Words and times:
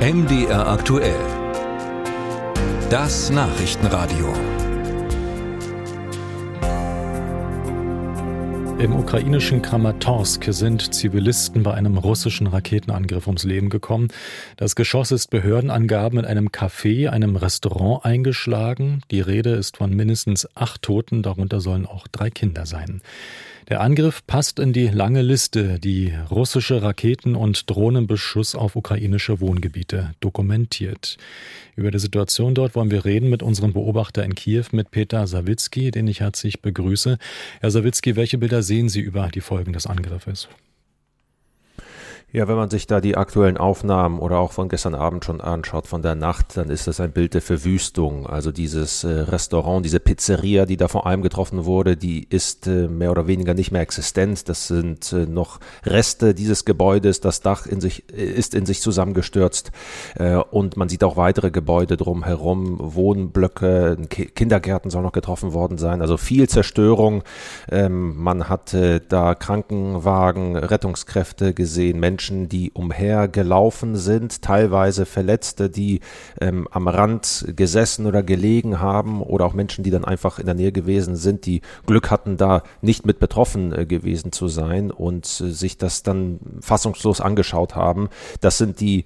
MDR 0.00 0.66
aktuell. 0.66 1.20
Das 2.88 3.28
Nachrichtenradio. 3.28 4.32
Im 8.78 8.94
ukrainischen 8.94 9.60
Kramatorsk 9.60 10.42
sind 10.54 10.94
Zivilisten 10.94 11.62
bei 11.62 11.74
einem 11.74 11.98
russischen 11.98 12.46
Raketenangriff 12.46 13.26
ums 13.26 13.44
Leben 13.44 13.68
gekommen. 13.68 14.08
Das 14.56 14.74
Geschoss 14.74 15.10
ist 15.10 15.28
Behördenangaben 15.28 16.18
in 16.20 16.24
einem 16.24 16.48
Café, 16.48 17.10
einem 17.10 17.36
Restaurant 17.36 18.02
eingeschlagen. 18.06 19.02
Die 19.10 19.20
Rede 19.20 19.50
ist 19.50 19.76
von 19.76 19.94
mindestens 19.94 20.48
acht 20.56 20.80
Toten, 20.80 21.22
darunter 21.22 21.60
sollen 21.60 21.84
auch 21.84 22.08
drei 22.08 22.30
Kinder 22.30 22.64
sein. 22.64 23.02
Der 23.70 23.82
Angriff 23.82 24.26
passt 24.26 24.58
in 24.58 24.72
die 24.72 24.88
lange 24.88 25.22
Liste, 25.22 25.78
die 25.78 26.12
russische 26.28 26.82
Raketen- 26.82 27.36
und 27.36 27.70
Drohnenbeschuss 27.70 28.56
auf 28.56 28.74
ukrainische 28.74 29.38
Wohngebiete 29.38 30.10
dokumentiert. 30.18 31.18
Über 31.76 31.92
die 31.92 32.00
Situation 32.00 32.56
dort 32.56 32.74
wollen 32.74 32.90
wir 32.90 33.04
reden 33.04 33.30
mit 33.30 33.44
unserem 33.44 33.72
Beobachter 33.72 34.24
in 34.24 34.34
Kiew, 34.34 34.64
mit 34.72 34.90
Peter 34.90 35.24
Sawicki, 35.28 35.92
den 35.92 36.08
ich 36.08 36.18
herzlich 36.18 36.62
begrüße. 36.62 37.16
Herr 37.60 37.70
Sawicki, 37.70 38.16
welche 38.16 38.38
Bilder 38.38 38.64
sehen 38.64 38.88
Sie 38.88 39.00
über 39.00 39.28
die 39.28 39.40
Folgen 39.40 39.72
des 39.72 39.86
Angriffes? 39.86 40.48
Ja, 42.32 42.46
wenn 42.46 42.54
man 42.54 42.70
sich 42.70 42.86
da 42.86 43.00
die 43.00 43.16
aktuellen 43.16 43.56
Aufnahmen 43.56 44.20
oder 44.20 44.38
auch 44.38 44.52
von 44.52 44.68
gestern 44.68 44.94
Abend 44.94 45.24
schon 45.24 45.40
anschaut, 45.40 45.88
von 45.88 46.00
der 46.00 46.14
Nacht, 46.14 46.56
dann 46.56 46.70
ist 46.70 46.86
das 46.86 47.00
ein 47.00 47.10
Bild 47.10 47.34
der 47.34 47.42
Verwüstung. 47.42 48.28
Also 48.28 48.52
dieses 48.52 49.02
äh, 49.02 49.08
Restaurant, 49.08 49.84
diese 49.84 49.98
Pizzeria, 49.98 50.64
die 50.64 50.76
da 50.76 50.86
vor 50.86 51.08
allem 51.08 51.22
getroffen 51.22 51.64
wurde, 51.64 51.96
die 51.96 52.24
ist 52.30 52.68
äh, 52.68 52.86
mehr 52.86 53.10
oder 53.10 53.26
weniger 53.26 53.54
nicht 53.54 53.72
mehr 53.72 53.80
existent. 53.80 54.48
Das 54.48 54.68
sind 54.68 55.12
äh, 55.12 55.26
noch 55.26 55.58
Reste 55.84 56.32
dieses 56.32 56.64
Gebäudes. 56.64 57.20
Das 57.20 57.40
Dach 57.40 57.66
in 57.66 57.80
sich, 57.80 58.08
ist 58.10 58.54
in 58.54 58.64
sich 58.64 58.80
zusammengestürzt. 58.80 59.72
Und 60.50 60.76
man 60.76 60.88
sieht 60.88 61.02
auch 61.02 61.16
weitere 61.16 61.50
Gebäude 61.50 61.96
drumherum, 61.96 62.76
Wohnblöcke, 62.78 63.96
Kindergärten 64.08 64.90
sollen 64.90 65.04
noch 65.04 65.12
getroffen 65.12 65.52
worden 65.52 65.78
sein. 65.78 66.00
Also 66.00 66.16
viel 66.16 66.48
Zerstörung. 66.48 67.22
Ähm, 67.70 68.16
man 68.16 68.48
hat 68.48 68.76
da 69.08 69.34
Krankenwagen, 69.34 70.56
Rettungskräfte 70.56 71.54
gesehen, 71.54 71.98
Menschen, 71.98 72.19
Menschen, 72.20 72.50
die 72.50 72.70
umhergelaufen 72.72 73.96
sind, 73.96 74.42
teilweise 74.42 75.06
Verletzte, 75.06 75.70
die 75.70 76.00
ähm, 76.38 76.68
am 76.70 76.86
Rand 76.86 77.46
gesessen 77.56 78.04
oder 78.04 78.22
gelegen 78.22 78.78
haben 78.78 79.22
oder 79.22 79.46
auch 79.46 79.54
Menschen, 79.54 79.84
die 79.84 79.90
dann 79.90 80.04
einfach 80.04 80.38
in 80.38 80.44
der 80.44 80.54
Nähe 80.54 80.70
gewesen 80.70 81.16
sind, 81.16 81.46
die 81.46 81.62
Glück 81.86 82.10
hatten, 82.10 82.36
da 82.36 82.62
nicht 82.82 83.06
mit 83.06 83.20
betroffen 83.20 83.72
äh, 83.72 83.86
gewesen 83.86 84.32
zu 84.32 84.48
sein 84.48 84.90
und 84.90 85.24
äh, 85.24 85.50
sich 85.50 85.78
das 85.78 86.02
dann 86.02 86.40
fassungslos 86.60 87.22
angeschaut 87.22 87.74
haben. 87.74 88.10
Das 88.42 88.58
sind 88.58 88.80
die 88.80 89.04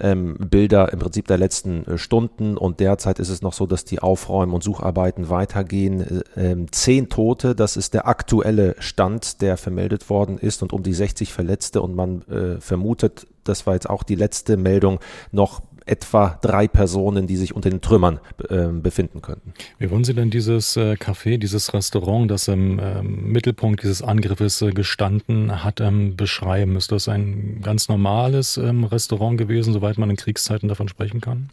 ähm, 0.00 0.36
Bilder 0.38 0.92
im 0.92 0.98
Prinzip 0.98 1.26
der 1.26 1.38
letzten 1.38 1.84
äh, 1.86 1.98
Stunden. 1.98 2.56
Und 2.56 2.80
derzeit 2.80 3.18
ist 3.18 3.28
es 3.28 3.42
noch 3.42 3.52
so, 3.52 3.66
dass 3.66 3.84
die 3.84 4.00
Aufräumen- 4.00 4.52
und 4.52 4.62
Sucharbeiten 4.62 5.28
weitergehen. 5.28 6.22
Äh, 6.36 6.50
ähm, 6.50 6.72
zehn 6.72 7.08
Tote, 7.08 7.54
das 7.54 7.76
ist 7.76 7.94
der 7.94 8.06
aktuelle 8.06 8.74
Stand, 8.78 9.42
der 9.42 9.56
vermeldet 9.56 10.10
worden 10.10 10.38
ist. 10.38 10.62
Und 10.62 10.72
um 10.72 10.82
die 10.82 10.94
60 10.94 11.32
Verletzte. 11.32 11.82
Und 11.82 11.94
man 11.94 12.22
äh, 12.28 12.60
vermutet, 12.60 13.26
das 13.44 13.66
war 13.66 13.74
jetzt 13.74 13.88
auch 13.88 14.02
die 14.02 14.14
letzte 14.14 14.56
Meldung, 14.56 15.00
noch 15.32 15.62
etwa 15.88 16.38
drei 16.42 16.68
Personen, 16.68 17.26
die 17.26 17.36
sich 17.36 17.54
unter 17.54 17.70
den 17.70 17.80
Trümmern 17.80 18.20
äh, 18.48 18.66
befinden 18.68 19.22
könnten. 19.22 19.52
Wie 19.78 19.90
wollen 19.90 20.04
Sie 20.04 20.14
denn 20.14 20.30
dieses 20.30 20.76
äh, 20.76 20.94
Café, 20.94 21.38
dieses 21.38 21.74
Restaurant, 21.74 22.30
das 22.30 22.48
im 22.48 22.78
äh, 22.78 23.02
Mittelpunkt 23.02 23.82
dieses 23.82 24.02
Angriffes 24.02 24.62
äh, 24.62 24.70
gestanden 24.70 25.64
hat, 25.64 25.80
ähm, 25.80 26.16
beschreiben? 26.16 26.76
Ist 26.76 26.92
das 26.92 27.08
ein 27.08 27.60
ganz 27.62 27.88
normales 27.88 28.56
ähm, 28.56 28.84
Restaurant 28.84 29.38
gewesen, 29.38 29.72
soweit 29.72 29.98
man 29.98 30.10
in 30.10 30.16
Kriegszeiten 30.16 30.68
davon 30.68 30.88
sprechen 30.88 31.20
kann? 31.20 31.50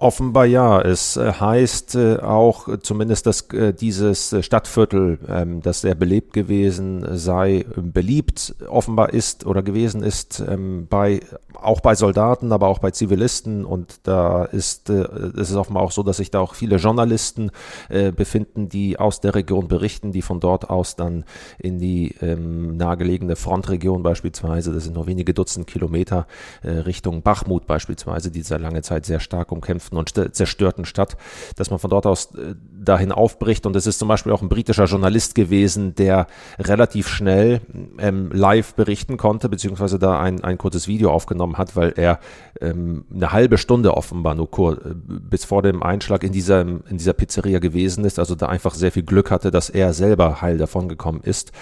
Offenbar 0.00 0.46
ja. 0.46 0.80
Es 0.80 1.16
äh, 1.16 1.32
heißt 1.32 1.96
äh, 1.96 2.18
auch 2.18 2.68
zumindest, 2.82 3.26
dass 3.26 3.50
äh, 3.50 3.74
dieses 3.74 4.32
Stadtviertel, 4.42 5.18
ähm, 5.28 5.60
das 5.60 5.80
sehr 5.80 5.96
belebt 5.96 6.32
gewesen 6.32 7.04
sei, 7.18 7.66
beliebt 7.74 8.54
offenbar 8.68 9.12
ist 9.12 9.44
oder 9.44 9.64
gewesen 9.64 10.04
ist 10.04 10.38
ähm, 10.38 10.86
bei 10.88 11.20
auch 11.60 11.80
bei 11.80 11.96
Soldaten, 11.96 12.52
aber 12.52 12.68
auch 12.68 12.78
bei 12.78 12.92
Zivilisten. 12.92 13.64
Und 13.64 14.06
da 14.06 14.44
ist 14.44 14.88
es 14.88 15.50
ist 15.50 15.56
offenbar 15.56 15.82
auch 15.82 15.90
so, 15.90 16.04
dass 16.04 16.18
sich 16.18 16.30
da 16.30 16.38
auch 16.38 16.54
viele 16.54 16.76
Journalisten 16.76 17.50
befinden, 17.88 18.68
die 18.68 18.96
aus 18.96 19.20
der 19.20 19.34
Region 19.34 19.66
berichten, 19.66 20.12
die 20.12 20.22
von 20.22 20.38
dort 20.38 20.70
aus 20.70 20.94
dann 20.94 21.24
in 21.58 21.80
die 21.80 22.14
ähm, 22.22 22.76
nahegelegene 22.76 23.34
Frontregion 23.34 24.04
beispielsweise, 24.04 24.72
das 24.72 24.84
sind 24.84 24.94
nur 24.94 25.08
wenige 25.08 25.34
Dutzend 25.34 25.66
Kilometer 25.66 26.28
Richtung 26.62 27.22
Bachmut 27.22 27.66
beispielsweise, 27.66 28.30
die 28.30 28.42
seit 28.42 28.60
lange 28.60 28.82
Zeit 28.82 29.04
sehr 29.04 29.18
stark 29.18 29.50
umkämpft 29.50 29.87
verputzten 29.88 29.98
und 29.98 30.34
zerstörten 30.34 30.84
Stadt, 30.84 31.16
dass 31.56 31.70
man 31.70 31.78
von 31.78 31.90
dort 31.90 32.06
aus 32.06 32.34
äh, 32.34 32.54
dahin 32.88 33.12
aufbricht. 33.12 33.66
Und 33.66 33.76
es 33.76 33.86
ist 33.86 33.98
zum 33.98 34.08
Beispiel 34.08 34.32
auch 34.32 34.42
ein 34.42 34.48
britischer 34.48 34.84
Journalist 34.86 35.34
gewesen, 35.34 35.94
der 35.94 36.26
relativ 36.58 37.08
schnell 37.08 37.60
ähm, 37.98 38.30
live 38.32 38.74
berichten 38.74 39.16
konnte, 39.16 39.48
beziehungsweise 39.48 39.98
da 39.98 40.18
ein, 40.18 40.42
ein 40.42 40.58
kurzes 40.58 40.88
Video 40.88 41.10
aufgenommen 41.10 41.58
hat, 41.58 41.76
weil 41.76 41.92
er 41.96 42.18
ähm, 42.60 43.04
eine 43.14 43.32
halbe 43.32 43.58
Stunde 43.58 43.96
offenbar 43.96 44.34
nur 44.34 44.50
kurz, 44.50 44.84
äh, 44.84 44.94
bis 44.94 45.44
vor 45.44 45.62
dem 45.62 45.82
Einschlag 45.82 46.24
in 46.24 46.32
dieser, 46.32 46.62
in 46.62 46.98
dieser 46.98 47.12
Pizzeria 47.12 47.58
gewesen 47.58 48.04
ist, 48.04 48.18
also 48.18 48.34
da 48.34 48.46
einfach 48.46 48.74
sehr 48.74 48.92
viel 48.92 49.02
Glück 49.02 49.30
hatte, 49.30 49.50
dass 49.50 49.70
er 49.70 49.92
selber 49.92 50.40
heil 50.40 50.58
davon 50.58 50.88
gekommen 50.88 51.20
ist. 51.22 51.52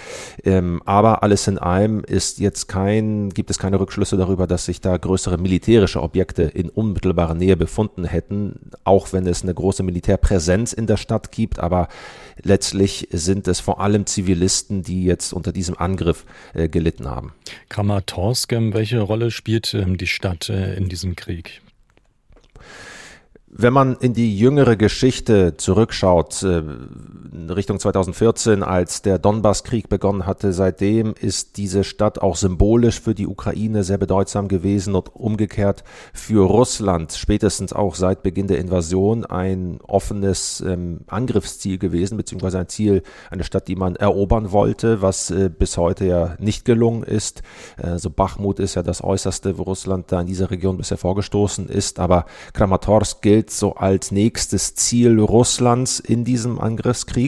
Ähm, 0.43 0.81
aber 0.85 1.23
alles 1.23 1.47
in 1.47 1.57
allem 1.57 2.03
ist 2.03 2.39
jetzt 2.39 2.67
kein, 2.67 3.29
gibt 3.29 3.49
es 3.49 3.59
keine 3.59 3.79
Rückschlüsse 3.79 4.17
darüber, 4.17 4.47
dass 4.47 4.65
sich 4.65 4.81
da 4.81 4.97
größere 4.97 5.37
militärische 5.37 6.01
Objekte 6.01 6.43
in 6.43 6.69
unmittelbarer 6.69 7.33
Nähe 7.33 7.57
befunden 7.57 8.05
hätten, 8.05 8.71
auch 8.83 9.13
wenn 9.13 9.27
es 9.27 9.43
eine 9.43 9.53
große 9.53 9.83
Militärpräsenz 9.83 10.73
in 10.73 10.87
der 10.87 10.97
Stadt 10.97 11.16
gibt, 11.31 11.59
aber 11.59 11.87
letztlich 12.41 13.07
sind 13.11 13.47
es 13.47 13.59
vor 13.59 13.81
allem 13.81 14.05
Zivilisten, 14.05 14.83
die 14.83 15.03
jetzt 15.03 15.33
unter 15.33 15.51
diesem 15.51 15.77
Angriff 15.77 16.25
äh, 16.53 16.69
gelitten 16.69 17.07
haben. 17.07 17.33
Kramatorsk, 17.69 18.51
welche 18.51 19.01
Rolle 19.01 19.31
spielt 19.31 19.73
ähm, 19.73 19.97
die 19.97 20.07
Stadt 20.07 20.49
äh, 20.49 20.75
in 20.75 20.89
diesem 20.89 21.15
Krieg? 21.15 21.61
Wenn 23.49 23.73
man 23.73 23.95
in 23.95 24.13
die 24.13 24.37
jüngere 24.37 24.75
Geschichte 24.75 25.57
zurückschaut, 25.57 26.43
äh, 26.43 26.61
Richtung 27.49 27.79
2014, 27.79 28.63
als 28.63 29.01
der 29.01 29.19
Donbasskrieg 29.19 29.89
begonnen 29.89 30.25
hatte, 30.25 30.53
seitdem 30.53 31.13
ist 31.19 31.57
diese 31.57 31.83
Stadt 31.83 32.19
auch 32.19 32.35
symbolisch 32.35 32.99
für 32.99 33.13
die 33.13 33.27
Ukraine 33.27 33.83
sehr 33.83 33.97
bedeutsam 33.97 34.47
gewesen 34.47 34.95
und 34.95 35.15
umgekehrt 35.15 35.83
für 36.13 36.45
Russland, 36.45 37.13
spätestens 37.13 37.73
auch 37.73 37.95
seit 37.95 38.23
Beginn 38.23 38.47
der 38.47 38.59
Invasion, 38.59 39.25
ein 39.25 39.79
offenes 39.87 40.61
ähm, 40.61 41.01
Angriffsziel 41.07 41.77
gewesen, 41.77 42.17
beziehungsweise 42.17 42.59
ein 42.59 42.69
Ziel, 42.69 43.03
eine 43.29 43.43
Stadt, 43.43 43.67
die 43.67 43.75
man 43.75 43.95
erobern 43.95 44.51
wollte, 44.51 45.01
was 45.01 45.29
äh, 45.29 45.49
bis 45.49 45.77
heute 45.77 46.05
ja 46.05 46.35
nicht 46.39 46.65
gelungen 46.65 47.03
ist. 47.03 47.43
Also 47.77 48.09
Bachmut 48.09 48.59
ist 48.59 48.75
ja 48.75 48.83
das 48.83 49.03
Äußerste, 49.03 49.57
wo 49.57 49.63
Russland 49.63 50.11
da 50.11 50.21
in 50.21 50.27
dieser 50.27 50.49
Region 50.49 50.77
bisher 50.77 50.97
vorgestoßen 50.97 51.69
ist, 51.69 51.99
aber 51.99 52.25
Kramatorsk 52.53 53.21
gilt 53.21 53.51
so 53.51 53.75
als 53.75 54.11
nächstes 54.11 54.75
Ziel 54.75 55.19
Russlands 55.19 55.99
in 55.99 56.23
diesem 56.23 56.59
Angriffskrieg. 56.59 57.26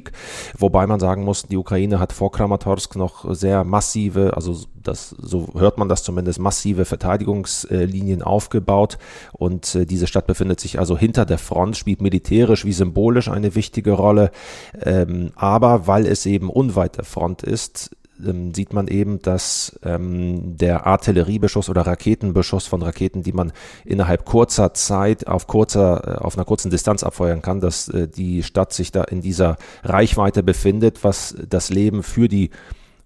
Wobei 0.58 0.88
man 0.88 1.00
sagen 1.00 1.24
muss, 1.24 1.44
die 1.44 1.58
Ukraine 1.58 2.00
hat 2.00 2.14
vor 2.14 2.32
Kramatorsk 2.32 2.96
noch 2.96 3.34
sehr 3.34 3.64
massive, 3.64 4.36
also 4.36 4.58
das, 4.82 5.10
so 5.10 5.50
hört 5.54 5.78
man 5.78 5.90
das 5.90 6.04
zumindest, 6.04 6.40
massive 6.40 6.86
Verteidigungslinien 6.86 8.22
aufgebaut. 8.22 8.98
Und 9.34 9.76
äh, 9.76 9.86
diese 9.86 10.08
Stadt 10.08 10.28
befindet 10.28 10.60
sich 10.60 10.80
also 10.80 10.98
hinter 10.98 11.26
der 11.26 11.38
Front, 11.38 11.78
spielt 11.78 12.02
militärisch 12.02 12.66
wie 12.66 12.74
symbolisch 12.74 13.30
eine 13.30 13.56
wichtige 13.56 13.92
Rolle. 13.92 14.32
Ähm, 14.82 15.32
aber 15.36 15.88
weil 15.88 16.06
es 16.06 16.26
eben 16.26 16.50
unweit 16.50 16.98
der 16.98 17.06
Front 17.06 17.44
ist, 17.44 17.92
ähm, 18.26 18.54
sieht 18.54 18.74
man 18.74 18.88
eben, 18.88 19.22
dass 19.22 19.80
ähm, 19.84 20.58
der 20.58 20.86
Artilleriebeschuss 20.86 21.70
oder 21.70 21.82
Raketenbeschuss 21.82 22.68
von 22.68 22.82
Raketen, 22.82 23.24
die 23.24 23.34
man 23.34 23.52
innerhalb 23.86 24.26
kurzer 24.26 24.74
Zeit 24.74 25.28
auf 25.28 25.48
kurzer, 25.48 26.18
äh, 26.20 26.24
auf 26.24 26.38
einer 26.38 26.46
kurzen 26.46 26.70
Distanz 26.72 27.04
abfeuern 27.04 27.42
kann, 27.42 27.60
dass 27.60 27.88
äh, 27.90 28.08
die 28.08 28.44
Stadt 28.44 28.74
sich 28.74 28.92
da 28.92 29.04
in 29.04 29.22
dieser 29.22 29.58
Reichweite 29.84 30.44
befindet, 30.44 31.04
was 31.04 31.36
das 31.48 31.70
Leben 31.70 32.04
für 32.04 32.28
die 32.28 32.50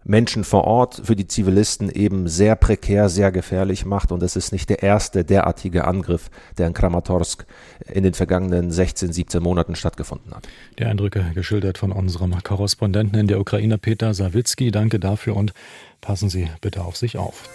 Menschen 0.04 0.44
vor 0.44 0.66
Ort, 0.66 1.02
für 1.04 1.16
die 1.16 1.28
Zivilisten 1.28 1.90
eben 1.90 2.28
sehr 2.28 2.56
prekär, 2.56 3.10
sehr 3.10 3.32
gefährlich 3.32 3.86
macht. 3.86 4.12
Und 4.12 4.24
es 4.24 4.36
ist 4.36 4.52
nicht 4.52 4.70
der 4.70 4.84
erste 4.84 5.24
derartige 5.24 5.86
Angriff, 5.86 6.30
der 6.58 6.68
in 6.68 6.74
Kramatorsk 6.74 7.46
in 7.92 8.04
den 8.04 8.14
vergangenen 8.14 8.72
16, 8.72 9.14
17 9.14 9.42
Monaten 9.42 9.76
stattgefunden 9.76 10.34
hat. 10.34 10.48
Die 10.80 10.86
Eindrücke 10.86 11.26
geschildert 11.34 11.78
von 11.78 11.92
unserem 11.92 12.36
Korrespondenten 12.44 13.20
in 13.20 13.28
der 13.28 13.40
Ukraine, 13.40 13.78
Peter 13.78 14.14
Sawicki. 14.14 14.72
Danke 14.72 15.00
dafür 15.00 15.36
und 15.36 15.54
passen 16.02 16.30
Sie 16.30 16.50
bitte 16.62 16.84
auf 16.84 16.98
sich 16.98 17.18
auf. 17.18 17.48